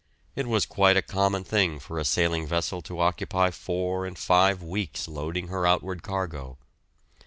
It 0.35 0.47
was 0.47 0.65
quite 0.65 0.97
a 0.97 1.03
common 1.03 1.43
thing 1.43 1.77
for 1.79 1.99
a 1.99 2.05
sailing 2.05 2.47
vessel 2.47 2.81
to 2.81 2.99
occupy 2.99 3.51
four 3.51 4.07
and 4.07 4.17
five 4.17 4.63
weeks 4.63 5.07
loading 5.07 5.49
her 5.49 5.67
outward 5.67 6.01
cargo. 6.01 6.57